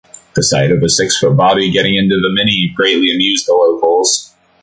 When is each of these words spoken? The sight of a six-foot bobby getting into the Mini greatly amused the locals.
The 0.33 0.41
sight 0.41 0.71
of 0.71 0.81
a 0.81 0.89
six-foot 0.89 1.37
bobby 1.37 1.69
getting 1.69 1.95
into 1.95 2.15
the 2.15 2.33
Mini 2.33 2.73
greatly 2.75 3.11
amused 3.13 3.45
the 3.45 3.53
locals. 3.53 4.33